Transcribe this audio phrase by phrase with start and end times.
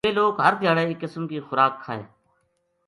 [0.05, 2.03] ویہ لوک ہر دھیاڑے ایک قسم کی خوراک کھائے